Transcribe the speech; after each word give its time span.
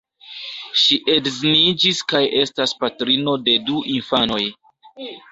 Ŝi 0.83 0.95
edziniĝis 1.15 1.99
kaj 2.13 2.21
estas 2.39 2.73
patrino 2.83 3.35
de 3.49 3.55
du 3.67 3.83
infanoj. 3.97 4.41